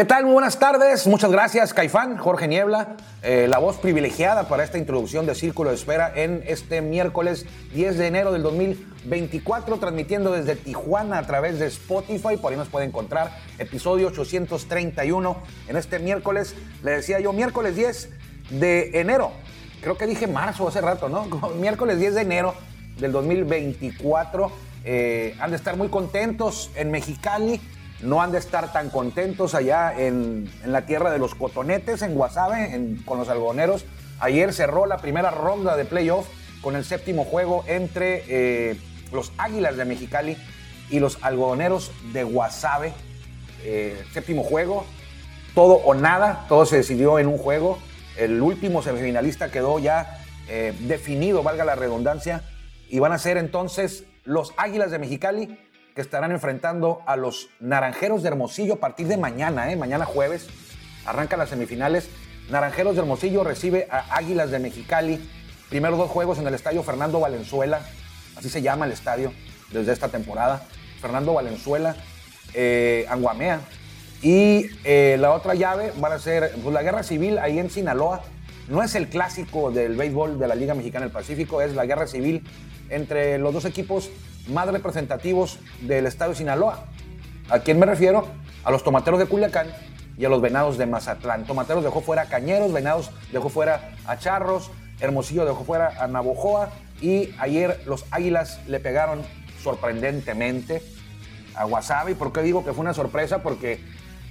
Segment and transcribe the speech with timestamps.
[0.00, 0.24] ¿Qué tal?
[0.24, 1.06] Muy buenas tardes.
[1.06, 5.76] Muchas gracias, Caifán, Jorge Niebla, eh, la voz privilegiada para esta introducción de Círculo de
[5.76, 11.66] Espera en este miércoles 10 de enero del 2024, transmitiendo desde Tijuana a través de
[11.66, 12.38] Spotify.
[12.38, 15.36] Por ahí nos puede encontrar episodio 831
[15.68, 16.54] en este miércoles.
[16.82, 18.08] Le decía yo, miércoles 10
[18.52, 19.32] de enero.
[19.82, 21.26] Creo que dije marzo hace rato, ¿no?
[21.60, 22.54] Miércoles 10 de enero
[22.98, 24.50] del 2024.
[24.82, 27.60] Eh, han de estar muy contentos en Mexicali
[28.02, 32.96] no han de estar tan contentos allá en, la tierra de los cotonetes, en Guasave,
[33.04, 33.84] con los algodoneros.
[34.20, 36.26] Ayer cerró la primera ronda de playoff
[36.60, 38.76] con el séptimo juego entre eh,
[39.12, 40.36] los Águilas de Mexicali
[40.90, 42.92] y los algodoneros de Guasave.
[43.64, 44.84] Eh, séptimo juego,
[45.54, 47.78] todo o nada, todo se decidió en un juego.
[48.16, 52.42] El último semifinalista quedó ya eh, definido, valga la redundancia,
[52.88, 55.58] y van a ser entonces los Águilas de Mexicali
[55.94, 59.76] que estarán enfrentando a los Naranjeros de Hermosillo a partir de mañana, ¿eh?
[59.76, 60.48] mañana jueves.
[61.04, 62.08] Arrancan las semifinales.
[62.50, 65.20] Naranjeros de Hermosillo recibe a Águilas de Mexicali.
[65.68, 67.80] Primeros dos juegos en el estadio Fernando Valenzuela,
[68.36, 69.32] así se llama el estadio
[69.70, 70.62] desde esta temporada.
[71.00, 71.96] Fernando Valenzuela,
[72.54, 73.60] eh, Anguamea.
[74.22, 78.22] Y eh, la otra llave van a ser pues, la guerra civil ahí en Sinaloa.
[78.68, 82.06] No es el clásico del béisbol de la Liga Mexicana del Pacífico, es la guerra
[82.06, 82.44] civil
[82.88, 84.10] entre los dos equipos
[84.48, 86.84] más representativos del estado de Sinaloa.
[87.48, 88.26] ¿A quién me refiero?
[88.64, 89.68] A los tomateros de Culiacán
[90.16, 91.44] y a los venados de Mazatlán.
[91.44, 94.70] Tomateros dejó fuera a Cañeros, Venados dejó fuera a Charros,
[95.00, 96.70] Hermosillo dejó fuera a Navojoa
[97.00, 99.22] y ayer los Águilas le pegaron
[99.62, 100.82] sorprendentemente
[101.54, 102.10] a.
[102.10, 103.42] ¿Y por qué digo que fue una sorpresa?
[103.42, 103.80] Porque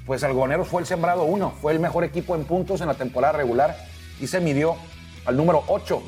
[0.05, 3.33] pues Algoneros fue el sembrado uno, fue el mejor equipo en puntos en la temporada
[3.33, 3.77] regular
[4.19, 4.75] y se midió
[5.25, 6.01] al número 8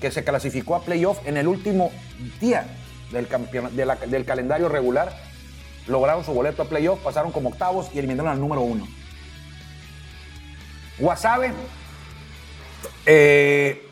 [0.00, 1.90] que se clasificó a playoff en el último
[2.40, 2.66] día
[3.12, 3.28] del,
[4.08, 5.12] del calendario regular.
[5.86, 8.86] Lograron su boleto a playoff, pasaron como octavos y eliminaron al número uno.
[10.98, 11.52] Guasave
[13.06, 13.88] eh,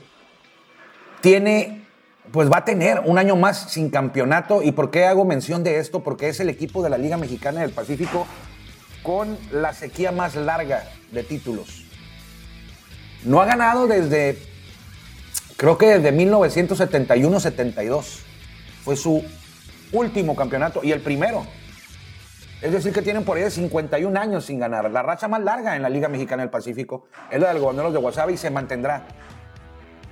[1.21, 1.85] tiene,
[2.31, 4.63] pues va a tener un año más sin campeonato.
[4.63, 6.01] ¿Y por qué hago mención de esto?
[6.01, 8.27] Porque es el equipo de la Liga Mexicana del Pacífico
[9.03, 11.87] con la sequía más larga de títulos.
[13.25, 14.39] No ha ganado desde,
[15.57, 18.25] creo que desde 1971-72.
[18.85, 19.23] Fue su
[19.93, 21.47] último campeonato y el primero.
[22.63, 24.91] Es decir, que tienen por ahí de 51 años sin ganar.
[24.91, 27.99] La racha más larga en la Liga Mexicana del Pacífico es la del Goberneros de
[27.99, 29.07] Guasave y se mantendrá.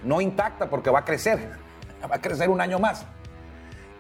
[0.03, 1.51] No intacta porque va a crecer.
[2.11, 3.07] Va a crecer un año más.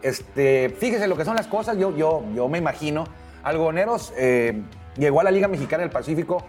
[0.02, 1.76] Este, fíjese lo que son las cosas.
[1.76, 3.04] Yo, yo, yo me imagino.
[3.42, 4.62] Algoneros eh,
[4.96, 6.44] llegó a la Liga Mexicana del Pacífico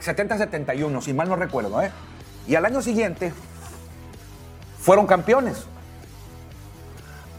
[0.00, 1.82] 70-71, si mal no recuerdo.
[1.82, 1.90] ¿eh?
[2.46, 3.32] Y al año siguiente
[4.78, 5.66] fueron campeones.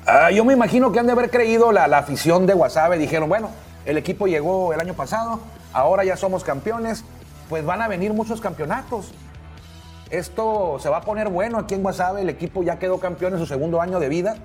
[0.10, 2.98] Ah, yo me imagino que han de haber creído la, la afición de Guasave.
[2.98, 3.50] Dijeron, bueno,
[3.84, 5.42] el equipo llegó el año pasado,
[5.74, 7.04] ahora ya somos campeones,
[7.50, 9.12] pues van a venir muchos campeonatos.
[10.10, 13.40] Esto se va a poner bueno aquí en Guasave, el equipo ya quedó campeón en
[13.40, 14.38] su segundo año de vida.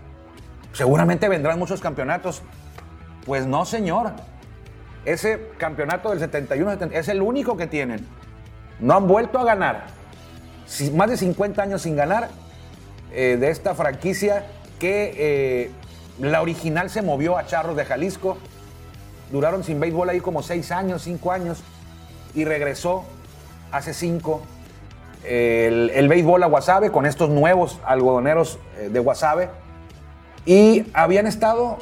[0.73, 2.43] Seguramente vendrán muchos campeonatos.
[3.25, 4.15] Pues no, señor.
[5.05, 8.05] Ese campeonato del 71 es el único que tienen.
[8.81, 9.87] No han vuelto a ganar.
[10.93, 12.31] Más de 50 años sin ganar
[13.13, 14.45] eh, de esta franquicia
[14.83, 15.71] que eh,
[16.19, 18.37] la original se movió a Charros de Jalisco.
[19.31, 21.63] Duraron sin béisbol ahí como 6 años, 5 años.
[22.35, 23.05] Y regresó
[23.71, 24.43] hace 5
[25.23, 29.51] el, el béisbol a Guasave con estos nuevos algodoneros eh, de Guasave.
[30.47, 31.79] Y habían estado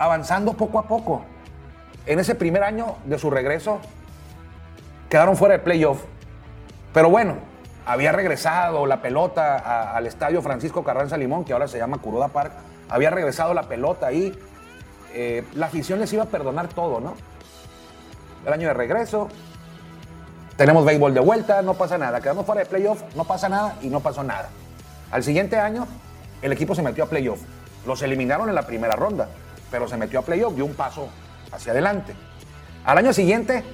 [0.00, 1.22] avanzando poco a poco.
[2.06, 3.78] En ese primer año de su regreso,
[5.08, 6.02] quedaron fuera de playoff.
[6.92, 7.36] Pero bueno,
[7.86, 12.52] había regresado la pelota al estadio Francisco Carranza Limón, que ahora se llama Curoda Park.
[12.88, 14.36] Había regresado la pelota ahí.
[15.12, 17.14] Eh, la afición les iba a perdonar todo, ¿no?
[18.46, 19.28] El año de regreso.
[20.56, 22.20] Tenemos béisbol de vuelta, no pasa nada.
[22.20, 24.50] Quedamos fuera de playoff, no pasa nada y no pasó nada.
[25.10, 25.86] Al siguiente año,
[26.42, 27.40] el equipo se metió a playoff.
[27.86, 29.28] Los eliminaron en la primera ronda,
[29.70, 31.08] pero se metió a playoff, dio un paso
[31.50, 32.14] hacia adelante.
[32.84, 33.64] Al año siguiente,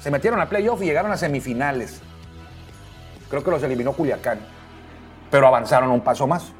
[0.00, 2.00] se metieron a playoff y llegaron a semifinales.
[3.32, 4.40] Creo que los eliminó Culiacán,
[5.30, 6.52] pero avanzaron un paso más.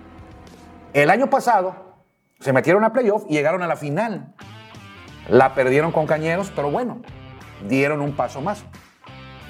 [0.95, 1.99] El año pasado,
[2.41, 4.33] se metieron a playoff y llegaron a la final.
[5.29, 7.03] La perdieron con Cañeros, pero bueno,
[7.69, 8.65] dieron un paso más.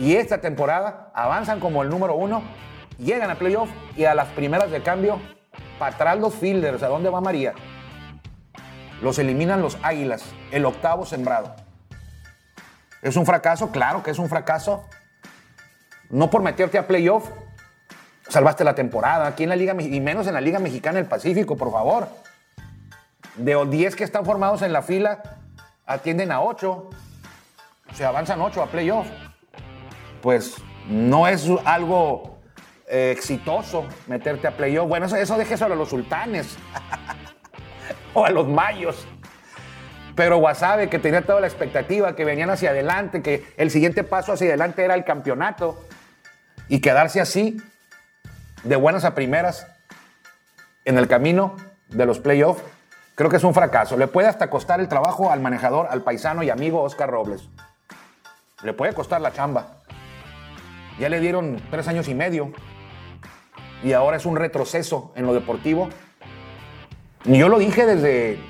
[0.00, 2.42] Y esta temporada avanzan como el número uno,
[2.98, 5.20] llegan a playoff y a las primeras de cambio,
[5.78, 7.52] para atrás los fielders, ¿a dónde va María?
[9.00, 11.54] Los eliminan los Águilas, el octavo sembrado.
[13.00, 13.70] ¿Es un fracaso?
[13.70, 14.82] Claro que es un fracaso.
[16.12, 17.30] No por meterte a playoff,
[18.28, 19.26] salvaste la temporada.
[19.26, 22.06] Aquí en la Liga, y menos en la Liga Mexicana del Pacífico, por favor.
[23.36, 25.22] De los 10 que están formados en la fila,
[25.86, 26.70] atienden a 8.
[26.70, 29.06] O sea, avanzan 8 a playoff.
[30.20, 30.56] Pues
[30.86, 32.40] no es algo
[32.88, 34.86] eh, exitoso meterte a playoff.
[34.86, 36.58] Bueno, eso, eso déjeselo a los sultanes
[38.12, 39.06] o a los mayos.
[40.14, 44.34] Pero Wasabe, que tenía toda la expectativa, que venían hacia adelante, que el siguiente paso
[44.34, 45.78] hacia adelante era el campeonato.
[46.72, 47.58] Y quedarse así,
[48.64, 49.66] de buenas a primeras,
[50.86, 51.54] en el camino
[51.90, 52.62] de los playoffs,
[53.14, 53.98] creo que es un fracaso.
[53.98, 57.46] Le puede hasta costar el trabajo al manejador, al paisano y amigo Oscar Robles.
[58.62, 59.82] Le puede costar la chamba.
[60.98, 62.54] Ya le dieron tres años y medio.
[63.84, 65.90] Y ahora es un retroceso en lo deportivo.
[67.26, 68.40] Y yo lo dije desde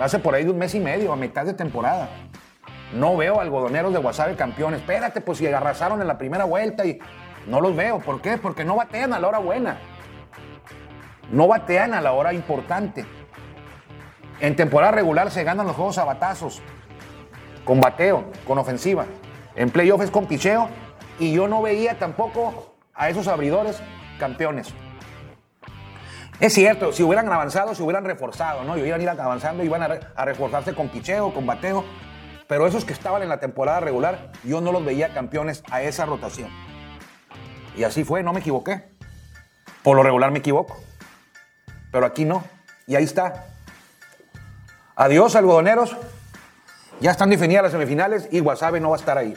[0.00, 2.10] hace por ahí de un mes y medio, a mitad de temporada.
[2.94, 4.82] No veo algodoneros de Guasave campeones.
[4.82, 7.00] Espérate, pues si arrasaron en la primera vuelta y
[7.46, 7.98] no los veo.
[7.98, 8.38] ¿Por qué?
[8.38, 9.78] Porque no batean a la hora buena.
[11.30, 13.04] No batean a la hora importante.
[14.40, 16.60] En temporada regular se ganan los juegos a batazos.
[17.64, 19.06] Con bateo, con ofensiva.
[19.54, 20.68] En playoff es con picheo.
[21.18, 23.80] Y yo no veía tampoco a esos abridores
[24.18, 24.74] campeones.
[26.40, 28.76] Es cierto, si hubieran avanzado, si hubieran reforzado, ¿no?
[28.76, 31.84] Y hubieran ido avanzando, iban a, a reforzarse con picheo, con bateo.
[32.48, 36.04] Pero esos que estaban en la temporada regular, yo no los veía campeones a esa
[36.04, 36.50] rotación.
[37.76, 38.84] Y así fue, no me equivoqué.
[39.82, 40.78] Por lo regular me equivoco.
[41.90, 42.44] Pero aquí no.
[42.86, 43.46] Y ahí está.
[44.96, 45.96] Adiós, algodoneros.
[47.00, 49.36] Ya están definidas las semifinales y Wasabe no va a estar ahí.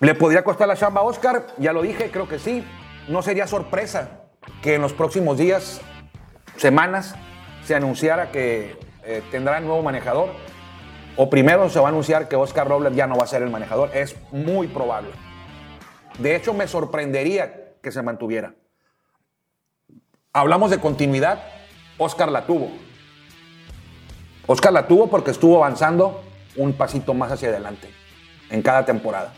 [0.00, 1.46] ¿Le podría costar la chamba a Oscar?
[1.58, 2.64] Ya lo dije, creo que sí.
[3.08, 4.22] No sería sorpresa
[4.62, 5.80] que en los próximos días,
[6.56, 7.14] semanas,
[7.64, 10.30] se anunciara que eh, tendrá nuevo manejador.
[11.16, 13.50] O primero se va a anunciar que Oscar Robles ya no va a ser el
[13.50, 13.90] manejador.
[13.94, 15.10] Es muy probable.
[16.18, 18.54] De hecho, me sorprendería que se mantuviera.
[20.32, 21.42] Hablamos de continuidad.
[21.98, 22.70] Oscar la tuvo.
[24.46, 26.22] Oscar la tuvo porque estuvo avanzando
[26.56, 27.88] un pasito más hacia adelante
[28.50, 29.32] en cada temporada.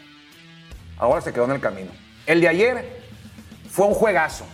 [0.97, 1.91] Ahora se quedó en el camino.
[2.27, 3.03] El de ayer
[3.69, 4.47] fue un juegazo.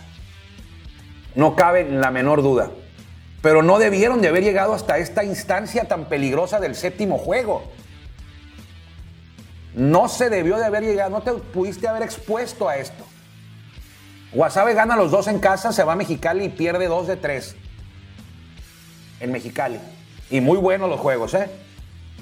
[1.35, 2.71] No cabe la menor duda.
[3.41, 7.63] Pero no debieron de haber llegado hasta esta instancia tan peligrosa del séptimo juego.
[9.73, 13.03] No se debió de haber llegado, no te pudiste haber expuesto a esto.
[14.33, 17.55] Guasave gana los dos en casa, se va a Mexicali y pierde dos de tres.
[19.19, 19.79] En Mexicali.
[20.29, 21.49] Y muy buenos los juegos, ¿eh?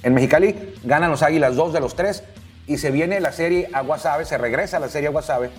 [0.02, 2.24] En Mexicali ganan los Águilas dos de los tres
[2.66, 5.50] y se viene la serie a Guasave, se regresa a la serie a Guasave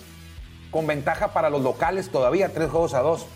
[0.71, 3.27] con ventaja para los locales todavía, tres juegos a dos.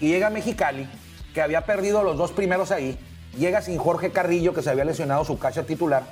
[0.00, 0.88] Y llega Mexicali,
[1.36, 2.98] que había perdido los dos primeros ahí,
[3.36, 6.02] llega sin Jorge Carrillo, que se había lesionado su cacha titular,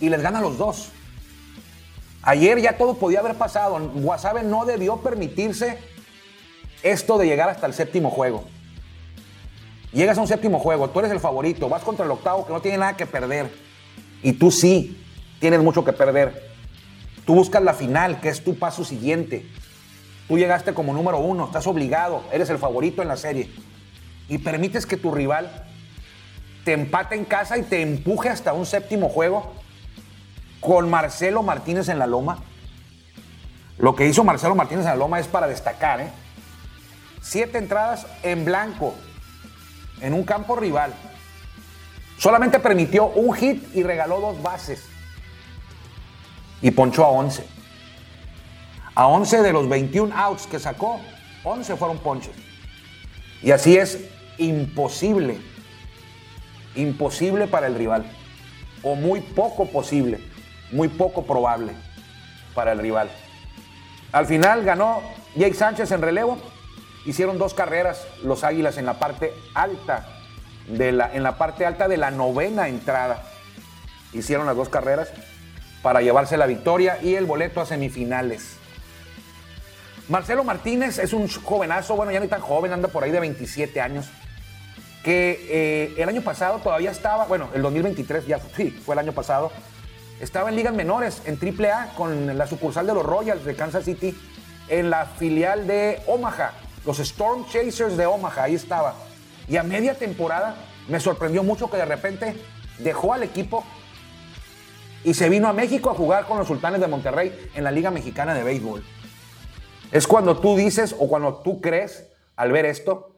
[0.00, 0.88] y les gana los dos.
[2.22, 3.78] Ayer ya todo podía haber pasado.
[3.78, 5.76] Guasave no debió permitirse
[6.82, 8.44] esto de llegar hasta el séptimo juego.
[9.92, 12.62] Llegas a un séptimo juego, tú eres el favorito, vas contra el octavo que no
[12.62, 13.52] tiene nada que perder.
[14.22, 14.98] Y tú sí
[15.40, 16.50] tienes mucho que perder.
[17.26, 19.44] Tú buscas la final, que es tu paso siguiente.
[20.26, 23.50] Tú llegaste como número uno, estás obligado, eres el favorito en la serie.
[24.30, 25.66] Y permites que tu rival
[26.64, 29.52] te empate en casa y te empuje hasta un séptimo juego
[30.60, 32.38] con Marcelo Martínez en la loma.
[33.76, 36.10] Lo que hizo Marcelo Martínez en la loma es para destacar, ¿eh?
[37.20, 38.94] Siete entradas en blanco
[40.00, 40.94] en un campo rival.
[42.16, 44.84] Solamente permitió un hit y regaló dos bases.
[46.62, 47.44] Y ponchó a 11.
[48.94, 51.00] A 11 de los 21 outs que sacó,
[51.42, 52.34] 11 fueron ponches.
[53.42, 53.98] Y así es
[54.40, 55.38] imposible,
[56.74, 58.04] imposible para el rival.
[58.82, 60.20] o muy poco posible,
[60.72, 61.72] muy poco probable
[62.54, 63.10] para el rival.
[64.10, 65.02] Al final ganó
[65.36, 66.38] Jake Sánchez en relevo.
[67.04, 70.08] Hicieron dos carreras los Águilas en la parte alta
[70.66, 73.22] de la, en la parte alta de la novena entrada.
[74.14, 75.12] Hicieron las dos carreras
[75.82, 78.56] para llevarse la victoria y el boleto a semifinales.
[80.08, 83.80] Marcelo Martínez es un jovenazo, bueno, ya no tan joven, anda por ahí de 27
[83.80, 84.10] años,
[85.04, 89.12] que eh, el año pasado todavía estaba, bueno, el 2023 ya sí, fue el año
[89.12, 89.50] pasado,
[90.20, 94.16] estaba en ligas menores, en AAA, con la sucursal de los Royals de Kansas City,
[94.68, 96.52] en la filial de Omaha,
[96.84, 98.94] los Storm Chasers de Omaha, ahí estaba.
[99.48, 100.56] Y a media temporada
[100.88, 102.36] me sorprendió mucho que de repente
[102.78, 103.64] dejó al equipo
[105.02, 107.90] y se vino a México a jugar con los Sultanes de Monterrey en la Liga
[107.90, 108.84] Mexicana de Béisbol.
[109.90, 113.09] Es cuando tú dices o cuando tú crees al ver esto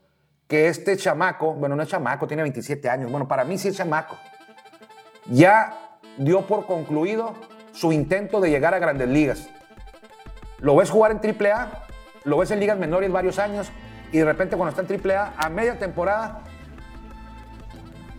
[0.53, 3.77] que este chamaco, bueno, no es chamaco, tiene 27 años, bueno, para mí sí es
[3.79, 4.19] chamaco,
[5.25, 7.33] ya dio por concluido
[7.73, 9.49] su intento de llegar a grandes ligas.
[10.59, 11.87] Lo ves jugar en AAA,
[12.25, 13.73] lo ves en ligas menores varios años
[14.13, 16.43] y de repente cuando está en AAA, a media temporada,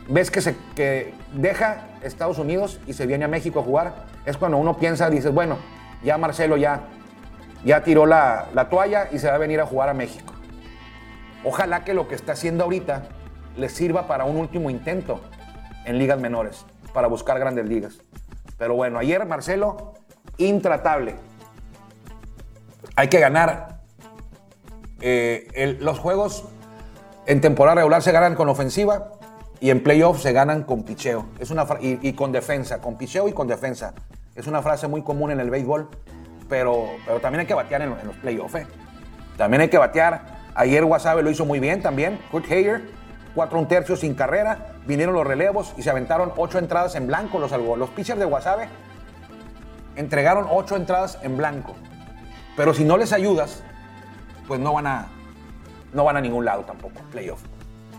[0.10, 4.08] ves que, se, que deja Estados Unidos y se viene a México a jugar.
[4.26, 5.60] Es cuando uno piensa, dices, bueno,
[6.04, 6.82] ya Marcelo ya
[7.64, 10.33] ya tiró la, toalla y se va a venir a jugar a México.
[11.44, 13.04] Ojalá que lo que está haciendo ahorita
[13.58, 15.22] le sirva para un último intento
[15.86, 18.00] en ligas menores, para buscar grandes ligas.
[18.58, 19.94] Pero bueno, ayer Marcelo,
[20.38, 21.16] intratable.
[22.96, 23.82] Hay que ganar.
[25.02, 26.46] Eh, los juegos
[27.26, 29.12] en temporada regular se ganan con ofensiva
[29.60, 31.26] y en playoffs se ganan con picheo.
[31.40, 33.94] Es una y, y, con defensa, con picheo y con defensa.
[34.36, 35.90] Es una frase muy común en el béisbol
[36.54, 38.56] pero, pero también hay que batear en, los playoffs.
[38.56, 38.68] ¿eh?
[39.38, 40.33] También hay que batear.
[40.56, 42.20] Ayer Wasabe lo hizo muy bien también.
[42.32, 42.90] Kurt Hager,
[43.36, 44.74] cuatro un tercio sin carrera.
[44.86, 47.40] Vinieron los relevos y se aventaron ocho entradas en blanco.
[47.40, 48.68] Los, los pitchers de Wasabe
[49.96, 51.74] entregaron ocho entradas en blanco.
[52.56, 53.64] Pero si no les ayudas,
[54.48, 55.08] pues no van a,
[55.94, 57.42] no van a ningún lado tampoco, playoff.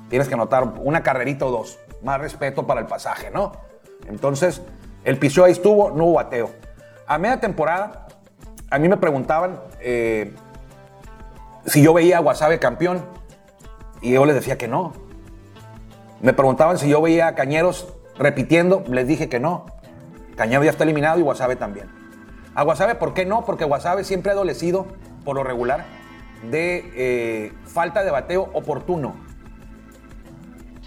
[0.08, 1.78] Tienes que anotar una carrerita o dos.
[2.02, 3.52] Más respeto para el pasaje, ¿no?
[4.06, 4.62] Entonces,
[5.04, 6.50] el piso ahí estuvo, no hubo bateo.
[7.06, 8.06] A media temporada,
[8.70, 10.34] a mí me preguntaban eh,
[11.66, 13.04] si yo veía a Guasave campeón
[14.00, 14.92] y yo les decía que no.
[16.21, 19.66] Me preguntaban si yo veía a Cañeros repitiendo, les dije que no.
[20.37, 21.88] Cañeros ya está eliminado y Guasave también.
[22.54, 23.44] A Guasave, ¿por qué no?
[23.44, 24.87] Porque Guasave siempre ha adolecido,
[25.25, 25.87] por lo regular,
[26.50, 29.16] de eh, falta de bateo oportuno.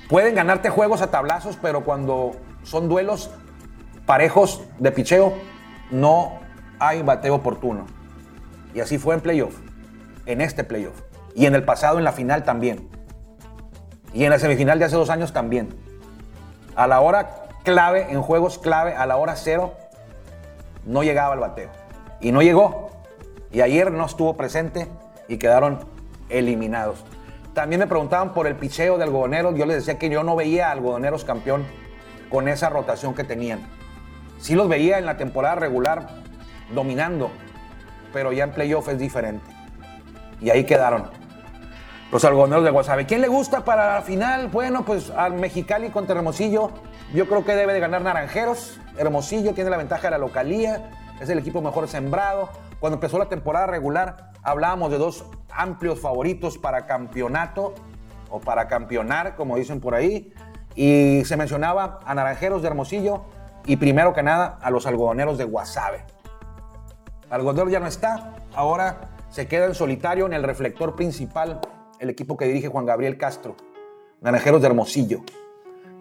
[0.09, 2.31] Pueden ganarte juegos a tablazos, pero cuando
[2.63, 3.29] son duelos
[4.05, 5.33] parejos de picheo,
[5.91, 6.39] no
[6.79, 7.85] hay bateo oportuno.
[8.73, 9.55] Y así fue en playoff,
[10.27, 11.01] en este playoff.
[11.33, 12.87] Y en el pasado, en la final también.
[14.13, 15.69] Y en la semifinal de hace dos años también.
[16.75, 19.73] A la hora clave, en juegos clave, a la hora cero,
[20.85, 21.69] no llegaba el bateo.
[22.21, 22.91] Y no llegó.
[23.51, 24.87] Y ayer no estuvo presente
[25.27, 25.79] y quedaron
[26.29, 27.03] eliminados.
[27.53, 29.55] También me preguntaban por el picheo de algodoneros.
[29.55, 31.65] Yo les decía que yo no veía a algodoneros campeón
[32.29, 33.61] con esa rotación que tenían.
[34.39, 36.07] Sí los veía en la temporada regular
[36.73, 37.31] dominando,
[38.13, 39.56] pero ya en playoff es diferente.
[40.39, 41.09] Y ahí quedaron
[42.11, 43.05] los algodoneros de Guasave.
[43.05, 44.47] ¿Quién le gusta para la final?
[44.47, 46.71] Bueno, pues al Mexicali contra Hermosillo.
[47.13, 48.79] Yo creo que debe de ganar Naranjeros.
[48.97, 50.89] Hermosillo tiene la ventaja de la localía.
[51.19, 52.49] Es el equipo mejor sembrado.
[52.79, 57.73] Cuando empezó la temporada regular, hablábamos de dos amplios favoritos para campeonato
[58.29, 60.33] o para campeonar, como dicen por ahí.
[60.75, 63.25] Y se mencionaba a Naranjeros de Hermosillo
[63.65, 66.05] y primero que nada a los algodoneros de Guasave.
[67.29, 71.59] Algodón ya no está, ahora se queda en solitario en el reflector principal
[71.99, 73.55] el equipo que dirige Juan Gabriel Castro,
[74.21, 75.21] Naranjeros de Hermosillo,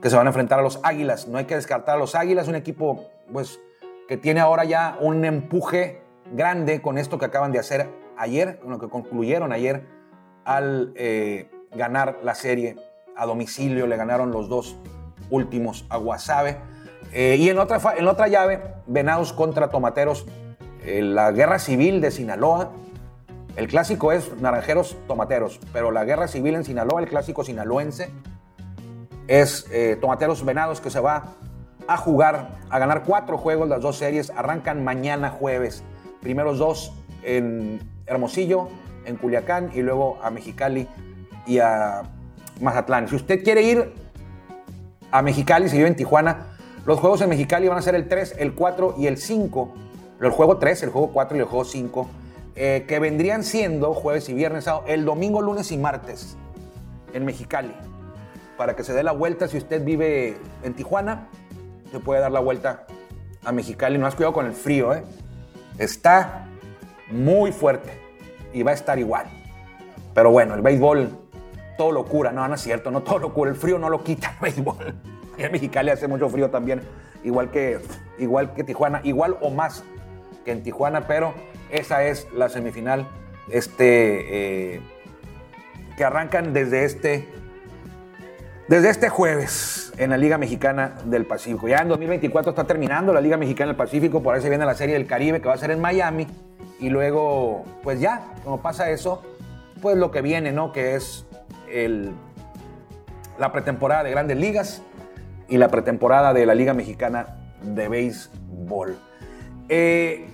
[0.00, 1.26] que se van a enfrentar a los Águilas.
[1.26, 3.60] No hay que descartar a los Águilas, un equipo pues,
[4.08, 6.02] que tiene ahora ya un empuje
[6.32, 9.86] grande con esto que acaban de hacer ayer, con lo que concluyeron ayer
[10.44, 12.76] al eh, ganar la serie
[13.16, 14.76] a domicilio, le ganaron los dos
[15.30, 16.58] últimos a Guasave.
[17.12, 20.26] Eh, y en otra, en otra llave, Venados contra Tomateros
[20.84, 22.70] eh, la guerra civil de Sinaloa.
[23.56, 28.10] El clásico es Naranjeros Tomateros, pero la guerra civil en Sinaloa, el clásico sinaloense,
[29.28, 31.34] es eh, Tomateros Venados que se va
[31.88, 35.82] a jugar, a ganar cuatro juegos, las dos series arrancan mañana jueves.
[36.20, 38.68] Primeros dos en Hermosillo,
[39.04, 40.86] en Culiacán y luego a Mexicali
[41.46, 42.02] y a
[42.60, 43.08] Mazatlán.
[43.08, 43.94] Si usted quiere ir
[45.10, 48.36] a Mexicali, si vive en Tijuana, los juegos en Mexicali van a ser el 3,
[48.38, 49.74] el 4 y el 5
[50.20, 52.08] el juego 3, el juego 4 y el juego 5,
[52.56, 56.36] eh, que vendrían siendo jueves y viernes, el domingo, lunes y martes
[57.12, 57.74] en Mexicali.
[58.56, 61.28] Para que se dé la vuelta si usted vive en Tijuana,
[61.92, 62.86] se puede dar la vuelta
[63.44, 63.98] a Mexicali.
[63.98, 65.04] No has cuidado con el frío, ¿eh?
[65.76, 66.46] Está
[67.10, 67.92] muy fuerte
[68.54, 69.26] y va a estar igual.
[70.14, 71.10] Pero bueno, el béisbol
[71.76, 72.32] todo lo cura.
[72.32, 73.50] No, no es cierto, no todo lo cura.
[73.50, 74.94] El frío no lo quita el béisbol.
[75.38, 76.80] En Mexicali hace mucho frío también,
[77.22, 77.78] igual que,
[78.16, 79.84] igual que Tijuana, igual o más
[80.46, 81.34] que en Tijuana, pero
[81.70, 83.08] esa es la semifinal
[83.50, 84.80] este, eh,
[85.96, 87.28] que arrancan desde este,
[88.68, 91.68] desde este jueves en la Liga Mexicana del Pacífico.
[91.68, 94.74] Ya en 2024 está terminando la Liga Mexicana del Pacífico, por ahí se viene la
[94.74, 96.26] Serie del Caribe que va a ser en Miami.
[96.78, 99.22] Y luego, pues ya, como pasa eso,
[99.80, 100.72] pues lo que viene, ¿no?
[100.72, 101.26] Que es
[101.72, 102.12] el,
[103.38, 104.82] la pretemporada de grandes ligas
[105.48, 108.98] y la pretemporada de la Liga Mexicana de Béisbol.
[109.68, 110.28] Eh,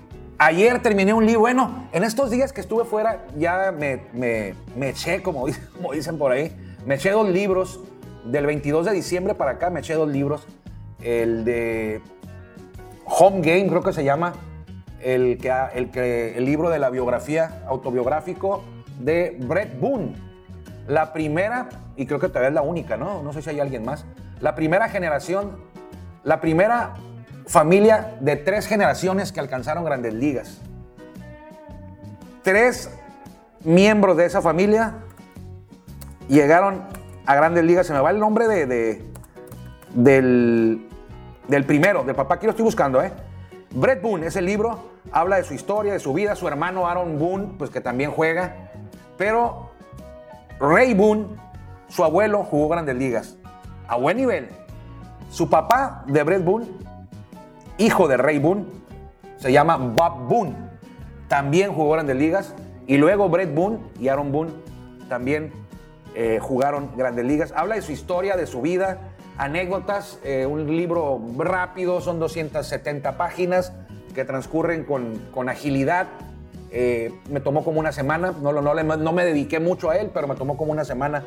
[0.47, 4.91] ayer terminé un libro, bueno, en estos días que estuve fuera ya me, me, me
[4.91, 5.47] eché, como,
[5.77, 6.57] como dicen por ahí,
[6.87, 7.81] me eché dos libros,
[8.25, 10.47] del 22 de diciembre para acá me eché dos libros,
[11.03, 12.01] el de
[13.05, 14.35] Home Game creo que se llama,
[15.01, 18.65] el, que, el, que, el libro de la biografía autobiográfico
[19.01, 20.15] de Brett Boone.
[20.87, 23.23] La primera, y creo que todavía es la única, ¿no?
[23.23, 24.05] No sé si hay alguien más.
[24.41, 25.53] La primera generación,
[26.25, 26.95] la primera
[27.47, 30.61] familia de tres generaciones que alcanzaron grandes ligas.
[32.43, 32.91] Tres
[33.65, 34.95] miembros de esa familia
[36.29, 36.83] llegaron
[37.27, 37.87] a grandes ligas.
[37.87, 39.13] Se me va el nombre de, de
[39.95, 40.89] del,
[41.49, 43.13] del primero, del papá, aquí lo estoy buscando, ¿eh?
[43.75, 47.55] Brett Boone, ese libro habla de su historia, de su vida, su hermano Aaron Boone,
[47.59, 48.71] pues que también juega.
[49.17, 49.71] Pero
[50.59, 51.27] Ray Boone,
[51.89, 53.37] su abuelo, jugó grandes ligas.
[53.89, 54.49] A buen nivel.
[55.31, 56.67] Su papá de Brett Boone,
[57.83, 58.65] hijo de Ray Boone,
[59.39, 60.55] se llama Bob Boone.
[61.29, 62.55] También jugó grandes ligas.
[62.87, 64.53] Y luego Brett Boone y Aaron Boone
[65.09, 65.53] también
[66.15, 67.53] eh, jugaron grandes ligas.
[67.57, 68.99] Habla de su historia, de su vida,
[69.39, 70.21] anécdotas.
[70.25, 73.73] Eh, un libro rápido, son 270 páginas
[74.15, 76.09] que transcurren con, con agilidad.
[76.71, 80.11] Eh, me tomó como una semana, no, no, no, no, me dediqué mucho a él,
[80.13, 81.25] pero me tomó como una semana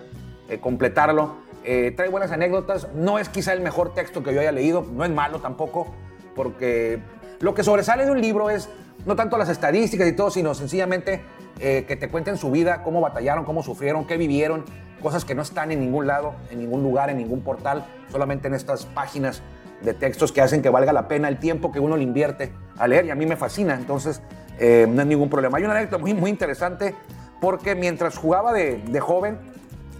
[0.61, 1.43] completarlo.
[1.63, 5.09] Trae buenas anécdotas, no es quizá el mejor texto que yo haya leído, no es
[5.09, 5.87] malo tampoco,
[6.35, 6.99] porque
[7.39, 8.69] lo que sobresale de un libro es
[9.05, 11.21] no tanto las estadísticas y todo, sino sencillamente
[11.59, 14.65] eh, que te cuenten su vida, cómo batallaron, cómo sufrieron, qué vivieron,
[15.01, 18.55] cosas que no están en ningún lado, en ningún lugar, en ningún portal, solamente en
[18.55, 19.41] estas páginas
[19.81, 22.87] de textos que hacen que valga la pena el tiempo que uno le invierte a
[22.87, 24.21] leer y a mí me fascina, entonces
[24.57, 25.57] eh, no hay ningún problema.
[25.57, 26.95] Hay una anécdota muy, muy interesante
[27.39, 29.37] porque mientras jugaba de, joven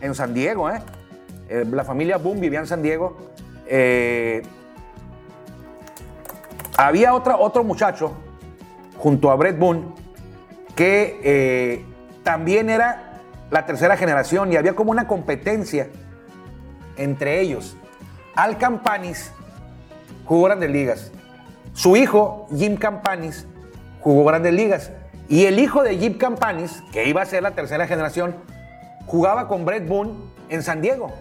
[0.02, 0.80] en San Diego, ¿eh?
[1.48, 3.18] Eh, la familia Boom vivía en San Diego,
[6.78, 8.14] había otro muchacho
[8.98, 9.86] junto a Brett Boone
[10.76, 11.86] que
[12.24, 15.90] también era la tercera generación y había como una competencia
[16.98, 17.78] entre ellos.
[18.36, 19.32] Al Campanis
[20.26, 21.12] jugó grandes ligas.
[21.74, 23.48] Su hijo, Jim Campanis,
[24.02, 24.92] jugó grandes ligas.
[25.28, 28.36] Y el hijo de Jim Campanis, que iba a ser la tercera generación,
[29.06, 30.14] jugaba con Brett Boone
[30.50, 31.14] en San Diego.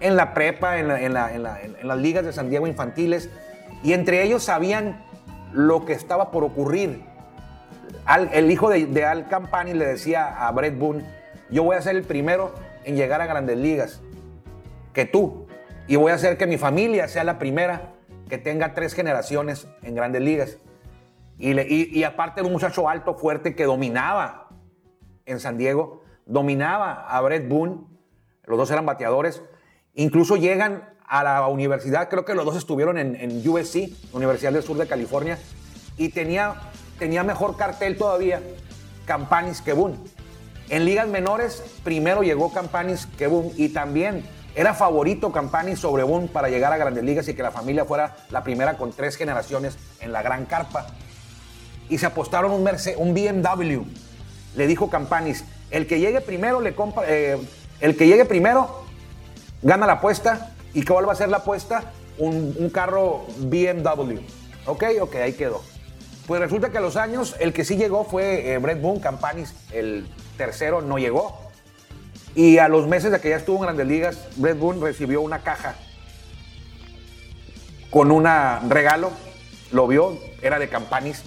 [0.00, 3.30] En la prepa, en, la, en, las ligas de San Diego infantiles.
[3.82, 5.04] Y entre ellos sabían
[5.52, 7.04] lo que estaba por ocurrir.
[8.04, 11.04] Al, el hijo de, Al Campanis le decía a Brett Boone,
[11.50, 14.00] yo voy a ser el primero en llegar a grandes ligas,
[14.92, 15.46] que tú.
[15.86, 17.92] Y voy a hacer que mi familia sea la primera
[18.28, 20.58] que tenga tres generaciones en grandes ligas.
[21.38, 24.48] Y, y, y, aparte de un muchacho alto, fuerte, que dominaba
[25.26, 27.80] en San Diego, dominaba a Brett Boone,
[28.44, 29.42] los dos eran bateadores,
[29.94, 34.78] incluso llegan a la universidad, creo que los dos estuvieron en, USC, Universidad del Sur
[34.78, 35.38] de California,
[35.98, 36.54] y tenía,
[36.98, 38.40] tenía mejor cartel todavía
[39.04, 39.98] Campanis que Boone.
[40.70, 46.28] En ligas menores, primero llegó Campanis que Boone, y también era favorito Campani sobre Boone
[46.28, 49.76] para llegar a grandes ligas y que la familia fuera la primera con tres generaciones
[50.00, 50.86] en la gran carpa.
[51.90, 53.82] Y se apostaron un, Mercedes, un BMW.
[54.56, 57.38] Le dijo Campanis, el que llegue primero le compra, eh,
[57.80, 58.86] el que llegue primero
[59.60, 60.51] gana la apuesta.
[60.74, 61.92] ¿Y cuál va a ser la apuesta?
[62.18, 64.18] Un, un carro BMW.
[64.66, 65.62] Ok, ok, ahí quedó.
[66.26, 69.54] Pues resulta que a los años el que sí llegó fue eh, Brett Boone, Campanis,
[69.72, 70.06] el
[70.36, 71.36] tercero no llegó.
[72.34, 75.40] Y a los meses de que ya estuvo en Grandes Ligas, Brett Boone recibió una
[75.40, 75.74] caja
[77.90, 78.24] con un
[78.70, 79.10] regalo.
[79.72, 81.22] Lo vio, era de Campanis.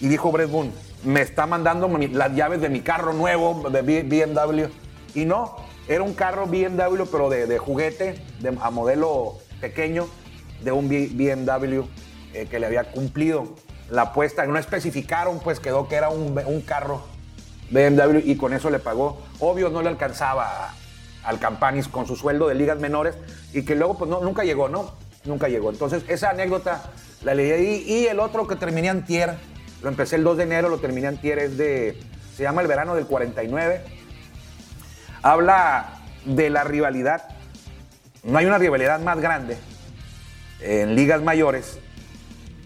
[0.00, 0.72] Y dijo Brett Boone,
[1.04, 4.64] me está mandando las llaves de mi carro nuevo, de BMW.
[5.14, 5.56] Y no,
[5.88, 10.06] era un carro BMW, pero de, de juguete, de, a modelo pequeño,
[10.62, 11.82] de un BMW
[12.34, 13.54] eh, que le había cumplido
[13.90, 14.46] la apuesta.
[14.46, 17.02] No especificaron, pues quedó que era un, un carro
[17.70, 19.20] BMW y con eso le pagó.
[19.38, 20.74] Obvio no le alcanzaba
[21.24, 23.16] al Campanis con su sueldo de ligas menores
[23.52, 24.92] y que luego pues no, nunca llegó, ¿no?
[25.24, 25.70] nunca llegó.
[25.70, 26.82] Entonces, esa anécdota
[27.22, 27.84] la leí ahí.
[27.86, 29.34] Y el otro que terminé antier,
[29.82, 31.98] lo empecé el 2 de enero, lo terminé antier, es de,
[32.36, 33.99] se llama El verano del 49.
[35.22, 37.28] Habla de la rivalidad.
[38.22, 39.58] No hay una rivalidad más grande
[40.60, 41.78] en ligas mayores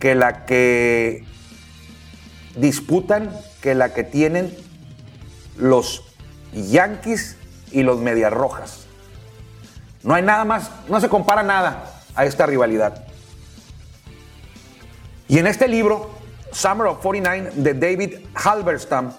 [0.00, 1.24] que la que
[2.56, 4.54] disputan, que la que tienen
[5.56, 6.04] los
[6.52, 7.36] Yankees
[7.70, 8.86] y los Medias Rojas.
[10.02, 13.04] No hay nada más, no se compara nada a esta rivalidad.
[15.26, 16.10] Y en este libro,
[16.52, 19.12] Summer of 49, de David Halberstam,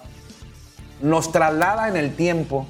[1.02, 2.66] nos traslada en el tiempo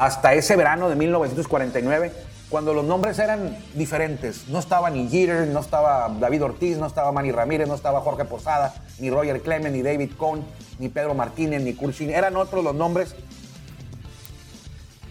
[0.00, 2.10] hasta ese verano de 1949,
[2.48, 4.48] cuando los nombres eran diferentes.
[4.48, 8.24] No estaba ni Jeter, no estaba David Ortiz, no estaba Manny Ramírez, no estaba Jorge
[8.24, 10.42] Posada, ni Roger Clemens, ni David Cohn,
[10.78, 13.14] ni Pedro Martínez, ni Kurt Eran otros los nombres.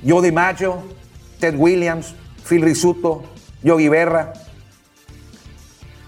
[0.05, 0.81] Joe Macho,
[1.39, 3.23] Ted Williams, Phil Risuto,
[3.61, 4.33] Yogi Berra.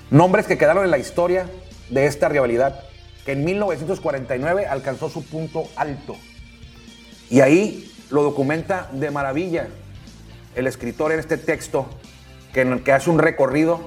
[0.09, 1.45] Nombres que quedaron en la historia
[1.91, 2.79] de esta rivalidad,
[3.25, 6.15] que en 1949 alcanzó su punto alto.
[7.29, 9.67] Y ahí lo documenta de maravilla
[10.55, 11.87] el escritor en este texto
[12.53, 13.79] que, hace un recorrido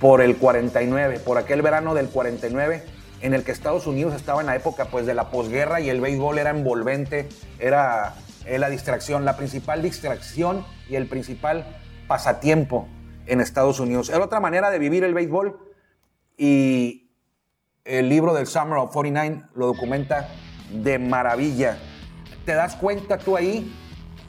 [0.00, 2.82] por el 49, por aquel verano del 49
[3.20, 6.00] en el que Estados Unidos estaba en la época pues de la posguerra y el
[6.00, 11.64] béisbol era envolvente, era, era la distracción, la principal distracción y el principal
[12.06, 12.88] pasatiempo
[13.26, 14.10] en Estados Unidos.
[14.10, 15.58] Era otra manera de vivir el béisbol
[16.36, 17.08] y
[17.84, 20.28] el libro del Summer of 49 lo documenta
[20.70, 21.78] de maravilla.
[22.44, 23.72] Te das cuenta tú ahí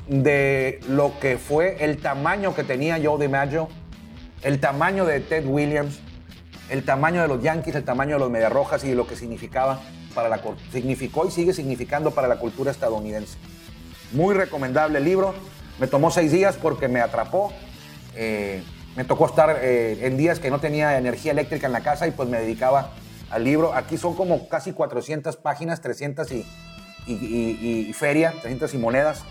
[0.07, 3.67] de lo que fue el tamaño que tenía Joe DiMaggio,
[4.43, 5.99] el tamaño de Ted Williams,
[6.69, 9.81] el tamaño de los Yankees, el tamaño de los Mediarrojas y lo que significaba
[10.13, 10.39] para la
[10.71, 13.37] significó y sigue significando para la cultura estadounidense.
[14.13, 15.33] Muy recomendable el libro.
[15.77, 17.51] Me tomó seis días porque me atrapó.
[18.15, 18.63] Eh,
[18.95, 22.11] me tocó estar eh, en días que no tenía energía eléctrica en la casa y
[22.11, 22.91] pues me dedicaba
[23.29, 23.73] al libro.
[23.73, 26.45] Aquí son como casi 400 páginas, 300 y,
[27.07, 29.23] y, y feria, 300 y monedas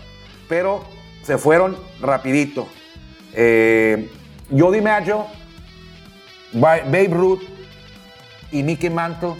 [0.47, 0.83] pero
[1.23, 2.67] se fueron rapidito.
[3.33, 4.09] Eh,
[4.55, 5.25] Jody Maggio,
[6.53, 7.41] Babe Ruth
[8.51, 9.33] y Mickey Mantle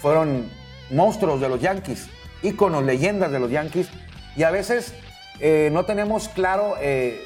[0.00, 0.48] fueron
[0.90, 2.08] monstruos de los Yankees,
[2.42, 3.88] íconos, leyendas de los Yankees,
[4.36, 4.94] y a veces
[5.40, 7.24] eh, no tenemos claro eh,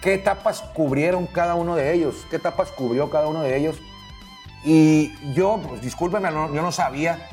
[0.00, 3.76] qué etapas cubrieron cada uno de ellos, qué etapas cubrió cada uno de ellos.
[4.64, 7.28] Y yo, pues discúlpenme, yo no sabía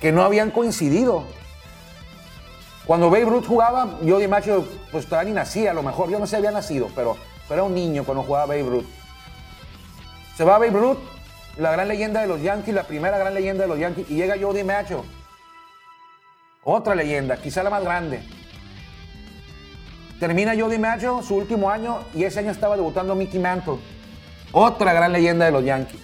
[0.00, 1.24] que no habían coincidido.
[2.86, 6.26] Cuando Babe Ruth jugaba, yo macho, pues todavía ni nacía, a lo mejor, yo no
[6.26, 7.16] sé, había nacido, pero,
[7.48, 8.86] era un niño cuando jugaba Babe Ruth.
[10.36, 10.98] Se va Babe Ruth,
[11.58, 14.36] la gran leyenda de los Yankees, la primera gran leyenda de los Yankees, y llega
[14.40, 15.04] Jody Macho.
[16.64, 18.22] Otra leyenda, quizá la más grande.
[20.18, 23.78] Termina Jody Macho su último año y ese año estaba debutando Mickey Mantle.
[24.52, 26.00] Otra gran leyenda de los Yankees.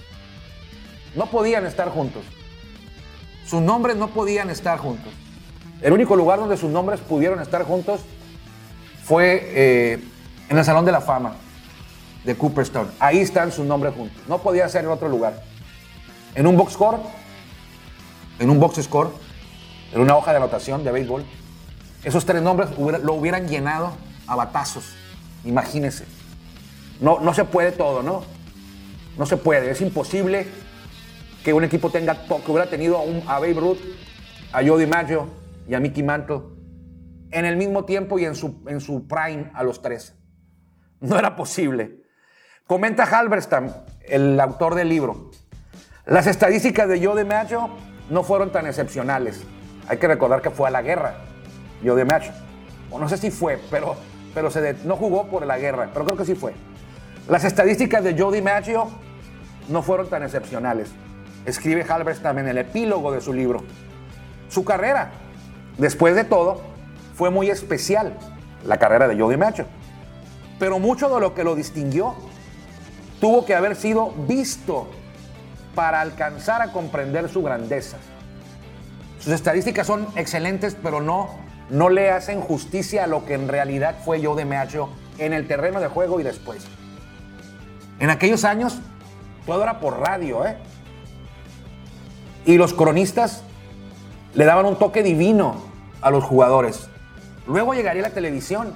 [1.14, 2.25] No podían estar juntos.
[3.47, 5.12] Sus nombres no podían estar juntos.
[5.81, 8.01] El único lugar donde sus nombres pudieron estar juntos
[9.05, 10.05] fue eh,
[10.49, 11.35] en el Salón de la Fama
[12.25, 12.91] de Cooperstown.
[12.99, 14.19] Ahí están sus nombres juntos.
[14.29, 15.43] No podía ser en otro lugar.
[16.35, 16.99] En un box score,
[18.38, 19.11] en un box score,
[19.93, 21.25] en una hoja de anotación de béisbol,
[22.05, 23.93] esos tres nombres lo hubieran llenado
[24.27, 24.95] a batazos.
[25.45, 26.05] Imagínense.
[27.01, 28.25] No, no se puede todo, ¿no?
[29.17, 29.71] No se puede.
[29.71, 30.47] Es imposible
[31.45, 33.79] que un equipo tenga que hubiera tenido a, un, a Babe Ruth,
[34.53, 35.29] a Jody Maggio,
[35.68, 36.40] y a Mickey Mantle
[37.31, 40.16] en el mismo tiempo y en su, en su prime a los tres.
[41.00, 42.02] No era posible.
[42.66, 45.31] Comenta Halberstam, el autor del libro.
[46.07, 47.68] Las estadísticas de Joe DiMaggio
[48.09, 49.42] no fueron tan excepcionales.
[49.88, 51.16] Hay que recordar que fue a la guerra,
[51.85, 52.33] Joe DiMaggio.
[52.90, 53.96] O no sé si fue, pero,
[54.35, 56.54] pero se no jugó por la guerra, pero creo que sí fue.
[57.28, 58.88] Las estadísticas de Joe DiMaggio
[59.68, 60.90] no fueron tan excepcionales.
[61.44, 63.62] Escribe Halberstam en el epílogo de su libro.
[64.48, 65.11] Su carrera
[65.79, 66.61] Después de todo,
[67.14, 68.14] fue muy especial
[68.64, 69.64] la carrera de Joe Macho.
[70.59, 72.14] Pero mucho de lo que lo distinguió
[73.21, 74.88] tuvo que haber sido visto
[75.75, 77.97] para alcanzar a comprender su grandeza.
[79.21, 81.31] Sus estadísticas son excelentes, pero no,
[81.71, 84.88] no le hacen justicia a lo que en realidad fue Joe Macho
[85.19, 86.67] en el terreno de juego y después.
[88.01, 88.79] En aquellos años,
[89.47, 90.57] todo era por radio, ¿eh?
[92.47, 93.43] Y los cronistas
[94.35, 95.67] le daban un toque divino
[96.00, 96.88] a los jugadores.
[97.46, 98.74] Luego llegaría la televisión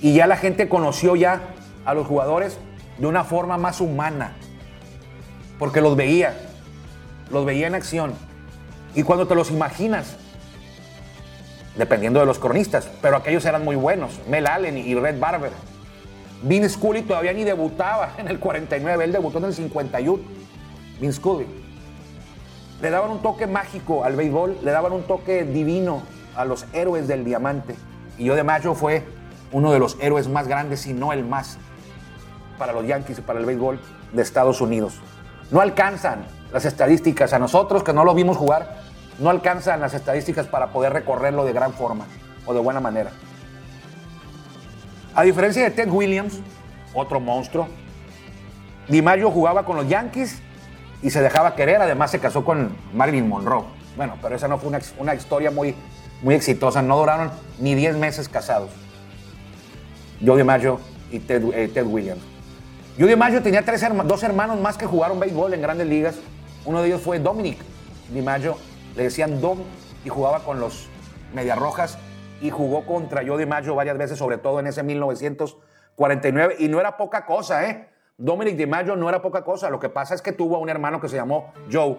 [0.00, 1.40] y ya la gente conoció ya
[1.84, 2.58] a los jugadores
[2.98, 4.36] de una forma más humana,
[5.58, 6.38] porque los veía,
[7.30, 8.12] los veía en acción.
[8.94, 10.16] Y cuando te los imaginas,
[11.76, 15.52] dependiendo de los cronistas, pero aquellos eran muy buenos, Mel Allen y Red Barber.
[16.42, 20.22] Vince Scully todavía ni debutaba en el 49, él debutó en el 51.
[21.00, 21.46] Vince Scully.
[22.82, 26.02] Le daban un toque mágico al béisbol, le daban un toque divino
[26.36, 27.76] a los héroes del diamante.
[28.18, 29.04] Y yo de Mayo fue
[29.52, 31.58] uno de los héroes más grandes, si no el más,
[32.58, 33.80] para los Yankees y para el béisbol
[34.12, 35.00] de Estados Unidos.
[35.50, 38.80] No alcanzan las estadísticas a nosotros que no lo vimos jugar,
[39.18, 42.06] no alcanzan las estadísticas para poder recorrerlo de gran forma
[42.46, 43.10] o de buena manera.
[45.14, 46.40] A diferencia de Ted Williams,
[46.94, 47.68] otro monstruo,
[48.88, 50.40] DiMaggio jugaba con los Yankees
[51.02, 53.64] y se dejaba querer, además se casó con Marilyn Monroe.
[53.96, 55.74] Bueno, pero esa no fue una historia muy,
[56.22, 58.70] muy exitosa, no duraron ni 10 meses casados.
[60.24, 60.80] Joe DiMaggio
[61.10, 62.22] y Ted, eh, Williams.
[62.98, 63.64] Joe DiMaggio tenía
[64.04, 66.16] dos hermanos más que jugaron béisbol en grandes ligas.
[66.64, 67.58] Uno de ellos fue Dominic
[68.12, 68.56] DiMaggio,
[68.96, 69.60] le decían Dom
[70.04, 70.88] y jugaba con los
[71.32, 71.98] Medias Rojas
[72.40, 76.56] y jugó contra Joe DiMaggio varias veces, sobre todo en ese 1949.
[76.58, 77.88] Y no era poca cosa, ¿eh?
[78.18, 79.70] Dominic DiMaggio no era poca cosa.
[79.70, 81.96] Lo que pasa es que tuvo un hermano que se llamó Joe,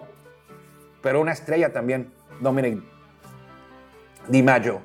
[1.02, 2.84] pero una estrella también, Dominic
[4.28, 4.82] DiMaggio.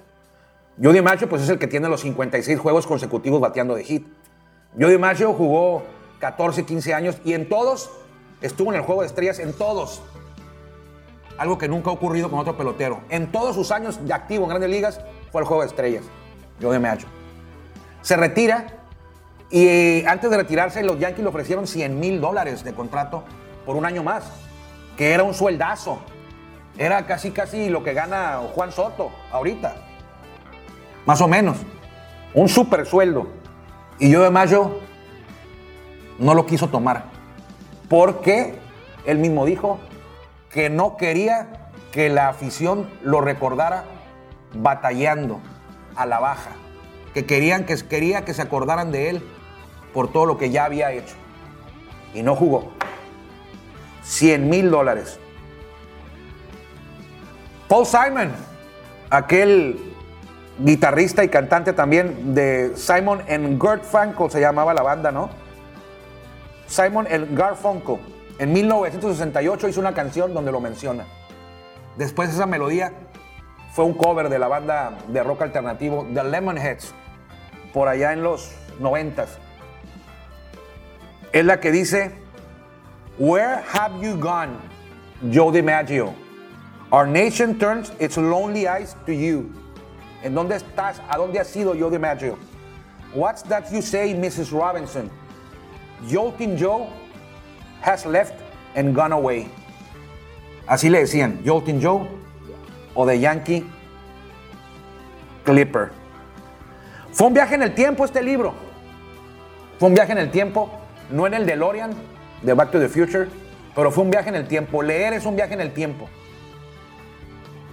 [0.83, 4.07] Joe DiMaggio pues es el que tiene los 56 juegos consecutivos bateando de hit.
[4.79, 5.85] Joe DiMaggio jugó
[6.20, 7.90] 14, 15 años y en todos
[8.40, 10.03] estuvo en el juego de estrellas, en todos.
[11.38, 13.01] Algo que nunca ha ocurrido con otro pelotero.
[13.09, 15.01] En todos sus años de activo en grandes ligas
[15.33, 16.05] fue el juego de estrellas.
[16.61, 17.09] Joe DiMaggio.
[18.03, 18.66] Se retira
[19.51, 23.22] y antes de retirarse los Yankees le ofrecieron 100 mil dólares de contrato
[23.64, 24.25] por un año más,
[24.96, 25.99] que era un sueldazo.
[26.79, 29.87] Era casi, casi lo que gana Juan Soto ahorita
[31.07, 31.57] más o menos,
[32.35, 33.29] un super sueldo.
[33.99, 34.81] Y yo de mayo
[36.19, 37.05] no lo quiso tomar,
[37.89, 38.59] porque
[39.07, 39.79] él mismo dijo
[40.51, 43.85] que no quería que la afición lo recordara
[44.53, 45.41] batallando
[45.95, 46.51] a la baja,
[47.15, 49.23] que querían que quería que se acordaran de él
[49.95, 51.15] por todo lo que ya había hecho.
[52.12, 52.73] Y no jugó.
[54.03, 55.21] 100 mil dólares.
[57.68, 58.31] Paul Simon,
[59.11, 59.94] aquel
[60.59, 65.31] guitarrista y cantante también de Simon and Garfunkel, se llamaba la banda, ¿no?
[66.68, 67.98] Simon and Garfunkel.
[68.38, 71.07] En 1968 hizo una canción donde lo menciona.
[71.96, 72.92] Después esa melodía
[73.72, 76.94] fue un cover de la banda de rock alternativo The Lemonheads,
[77.72, 79.26] por allá en los 90
[81.33, 82.14] Es la que dice,
[83.18, 84.57] Where have you gone,
[85.33, 86.26] Joe DiMaggio?
[86.96, 89.52] Our nation turns its lonely eyes to you.
[90.24, 90.98] ¿En dónde estás?
[91.11, 92.38] ¿A dónde has ido, Joe DiMaggio?
[93.12, 94.50] What's that you say, Mrs.
[94.50, 95.11] Robinson?
[96.09, 96.88] Jolting Joe
[97.82, 98.40] has left
[98.74, 99.46] and gone away.
[100.66, 102.09] Así le decían, Jolting Joe
[102.94, 103.66] o The Yankee
[105.44, 105.92] Clipper.
[107.12, 108.54] Fue un viaje en el tiempo este libro.
[109.78, 110.70] Fue un viaje en el tiempo,
[111.11, 111.90] no en el DeLorean
[112.40, 113.28] de Back to the Future,
[113.74, 114.82] pero fue un viaje en el tiempo.
[114.82, 116.09] Leer es un viaje en el tiempo.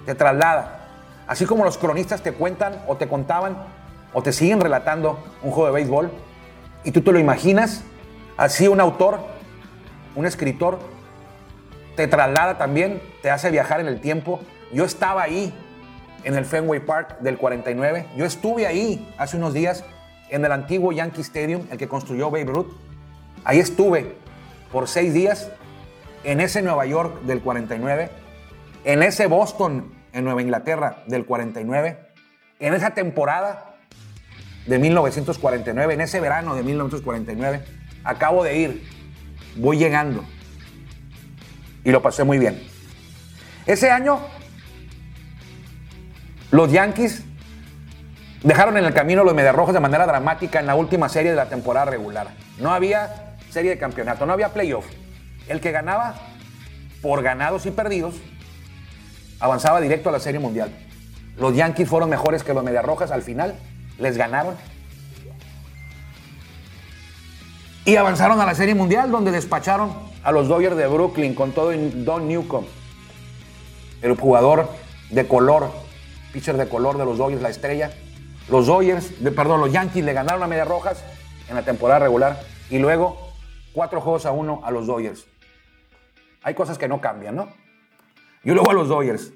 [0.06, 0.80] Te traslada.
[1.28, 3.58] Así como los cronistas te cuentan o te contaban
[4.14, 6.12] o te siguen relatando un juego de béisbol
[6.84, 7.84] y tú te lo imaginas,
[8.38, 9.20] así un autor,
[10.16, 10.80] un escritor,
[11.96, 14.42] te traslada también, te hace viajar en el tiempo.
[14.72, 15.54] Yo estaba ahí
[16.24, 19.84] en el Fenway Park del 49, yo estuve ahí hace unos días
[20.30, 22.74] en el antiguo Yankee Stadium, el que construyó Babe Ruth.
[23.44, 24.16] Ahí estuve
[24.72, 25.52] por seis días
[26.24, 28.10] en ese Nueva York del 49,
[28.84, 31.98] en ese Boston en Nueva Inglaterra del 49,
[32.60, 33.76] en esa temporada
[34.66, 37.64] de 1949, en ese verano de 1949,
[38.04, 38.88] acabo de ir,
[39.56, 40.24] voy llegando
[41.84, 42.62] y lo pasé muy bien.
[43.66, 44.20] Ese año
[46.52, 47.24] los Yankees
[48.44, 51.50] dejaron en el camino los Mediarrojos de manera dramática en la última serie de la
[51.50, 52.28] temporada regular.
[52.60, 54.86] No había serie de campeonato, no había playoff.
[55.48, 56.16] El que ganaba
[57.02, 58.16] por ganados y perdidos
[59.44, 60.72] avanzaba directo a la Serie Mundial.
[61.38, 63.56] Los Yankees fueron mejores que los Mediarrojas al final,
[64.00, 64.56] les ganaron.
[67.84, 69.92] Y avanzaron a la Serie Mundial donde despacharon
[70.24, 72.66] a los Dodgers de Brooklyn con todo Don Newcomb,
[74.02, 74.70] el jugador
[75.10, 75.72] de color,
[76.32, 77.92] pitcher de color de los Dodgers, la estrella.
[78.48, 81.04] Los Dodgers, perdón, los Yankees le ganaron a Medias Rojas
[81.50, 83.34] en la temporada regular y luego
[83.74, 85.26] cuatro juegos a uno a los Dodgers.
[86.44, 87.63] Hay cosas que no cambian, ¿no?
[88.44, 89.32] Yo luego a los Dodgers.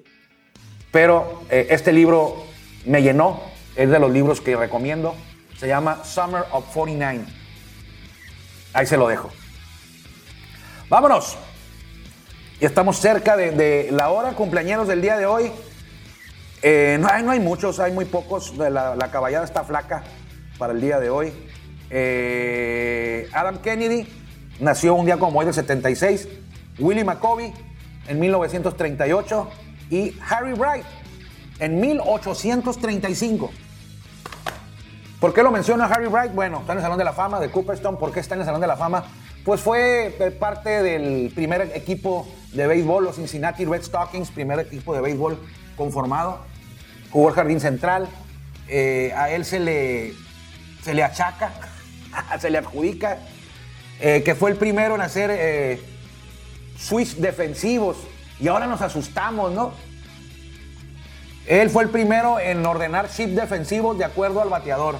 [0.91, 2.43] Pero eh, este libro
[2.85, 3.41] me llenó,
[3.75, 5.15] es de los libros que recomiendo.
[5.57, 7.25] Se llama Summer of 49.
[8.73, 9.29] Ahí se lo dejo.
[10.89, 11.37] Vámonos.
[12.59, 15.51] Y estamos cerca de, la hora, cumpleaños del día de hoy.
[16.61, 18.55] Eh, no, hay, no, hay, muchos, hay muy pocos.
[18.57, 20.03] La, la, caballada está flaca
[20.57, 21.31] para el día de hoy.
[21.89, 24.07] Eh, Adam Kennedy
[24.59, 26.27] nació un día como hoy del 76.
[26.79, 27.53] Willie McCovey
[28.07, 29.49] en 1938
[29.89, 30.85] y Harry Bright
[31.59, 33.51] en 1835.
[35.19, 36.33] ¿Por qué lo menciona Harry Bright?
[36.33, 37.97] Bueno, está en el Salón de la Fama de Cooperstown.
[37.97, 39.05] ¿Por qué está en el Salón de la Fama?
[39.43, 44.93] Pues fue eh, parte del primer equipo de béisbol, los Cincinnati Red Stockings, primer equipo
[44.93, 45.39] de béisbol
[45.75, 46.41] conformado.
[47.11, 48.07] Jugó el jardín central.
[48.67, 50.13] Eh, a él se le,
[50.83, 51.51] se le achaca,
[52.39, 53.17] se le adjudica,
[53.99, 55.79] eh, que fue el primero en hacer
[56.77, 57.97] switch defensivos.
[58.39, 59.73] Y ahora nos asustamos, ¿no?
[61.47, 64.97] Él fue el primero en ordenar shift defensivos de acuerdo al bateador.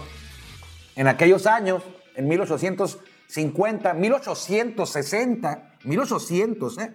[0.95, 1.83] En aquellos años,
[2.15, 6.93] en 1850, 1860, 1800, ¿eh?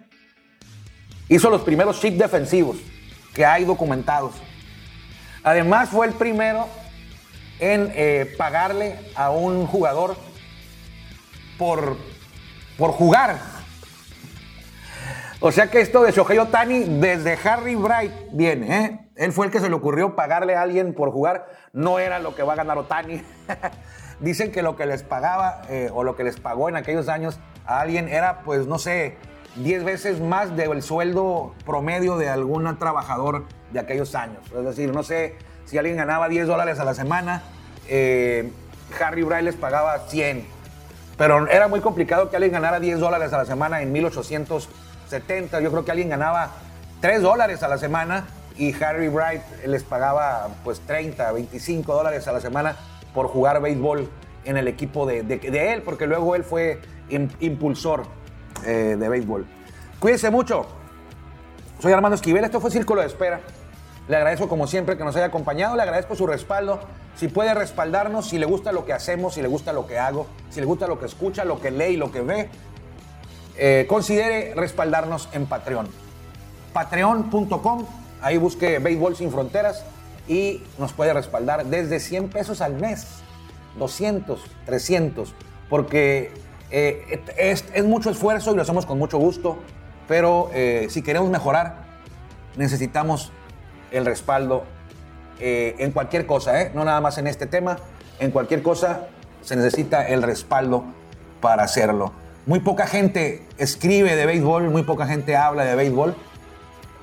[1.29, 2.77] hizo los primeros shift defensivos
[3.33, 4.33] que hay documentados.
[5.43, 6.67] Además, fue el primero
[7.59, 10.17] en eh, pagarle a un jugador
[11.57, 11.97] por,
[12.77, 13.52] por jugar.
[15.45, 18.77] O sea que esto de Shohei Otani desde Harry Bright viene.
[18.79, 18.99] ¿eh?
[19.17, 21.47] Él fue el que se le ocurrió pagarle a alguien por jugar.
[21.73, 23.21] No era lo que va a ganar Otani.
[24.21, 27.41] Dicen que lo que les pagaba eh, o lo que les pagó en aquellos años
[27.65, 29.17] a alguien era, pues, no sé,
[29.57, 34.49] 10 veces más del sueldo promedio de algún trabajador de aquellos años.
[34.57, 37.43] Es decir, no sé si alguien ganaba 10 dólares a la semana,
[37.89, 38.49] eh,
[38.97, 40.47] Harry Bright les pagaba 100.
[41.17, 44.69] Pero era muy complicado que alguien ganara 10 dólares a la semana en 1800
[45.07, 45.61] 70.
[45.61, 46.51] Yo creo que alguien ganaba
[47.01, 48.25] 3 dólares a la semana
[48.57, 52.75] y Harry Bright les pagaba pues 30, 25 dólares a la semana
[53.13, 54.09] por jugar béisbol
[54.45, 55.21] en el equipo de,
[55.73, 56.81] él, porque luego él fue
[57.39, 58.03] impulsor
[58.65, 59.45] eh, de béisbol.
[59.99, 60.65] Cuídense mucho.
[61.79, 63.41] Soy Armando Esquivel, esto fue Círculo de Espera.
[64.07, 66.79] Le agradezco como siempre que nos haya acompañado, le agradezco su respaldo.
[67.15, 70.27] Si puede respaldarnos, si le gusta lo que hacemos, si le gusta lo que hago,
[70.49, 72.49] si le gusta lo que escucha, lo que lee y lo que ve,
[73.57, 75.87] eh, considere respaldarnos en Patreon.
[76.73, 77.85] Patreon.com,
[78.21, 79.85] ahí busque Béisbol Sin Fronteras
[80.27, 83.07] y nos puede respaldar desde 100 pesos al mes,
[83.77, 85.33] 200, 300,
[85.69, 86.31] porque
[86.71, 89.59] eh, es, mucho esfuerzo y lo hacemos con mucho gusto,
[90.07, 91.83] pero eh, si queremos mejorar,
[92.55, 93.31] necesitamos
[93.91, 94.63] el respaldo
[95.45, 97.77] en cualquier cosa, no nada más en este tema,
[98.19, 99.07] en cualquier cosa
[99.41, 100.85] se necesita el respaldo
[101.41, 102.13] para hacerlo.
[102.45, 106.15] Muy poca gente escribe de béisbol, muy poca gente habla de béisbol.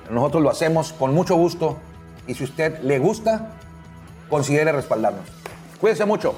[0.09, 1.79] Nosotros lo hacemos con mucho gusto
[2.27, 3.53] y si usted le gusta,
[4.29, 5.25] considere respaldarnos.
[5.79, 6.35] Cuídense mucho,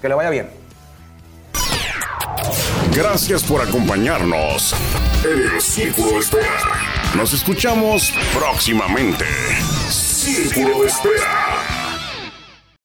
[0.00, 0.50] que le vaya bien.
[2.94, 4.74] Gracias por acompañarnos
[5.24, 6.60] en el Círculo Espera.
[7.16, 9.24] Nos escuchamos próximamente.
[9.88, 11.41] Círculo Espera.